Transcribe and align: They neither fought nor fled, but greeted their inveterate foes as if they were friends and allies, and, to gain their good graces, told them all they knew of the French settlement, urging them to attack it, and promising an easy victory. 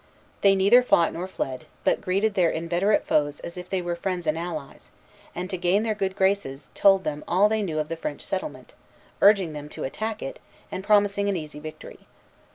They 0.41 0.55
neither 0.55 0.81
fought 0.81 1.13
nor 1.13 1.27
fled, 1.27 1.65
but 1.83 2.01
greeted 2.01 2.33
their 2.33 2.49
inveterate 2.49 3.05
foes 3.05 3.39
as 3.41 3.55
if 3.55 3.69
they 3.69 3.83
were 3.83 3.95
friends 3.95 4.25
and 4.25 4.35
allies, 4.35 4.89
and, 5.35 5.47
to 5.51 5.59
gain 5.59 5.83
their 5.83 5.93
good 5.93 6.15
graces, 6.15 6.69
told 6.73 7.03
them 7.03 7.23
all 7.27 7.47
they 7.47 7.61
knew 7.61 7.77
of 7.77 7.87
the 7.87 7.95
French 7.95 8.23
settlement, 8.23 8.73
urging 9.21 9.53
them 9.53 9.69
to 9.69 9.83
attack 9.83 10.23
it, 10.23 10.39
and 10.71 10.83
promising 10.83 11.29
an 11.29 11.37
easy 11.37 11.59
victory. 11.59 12.07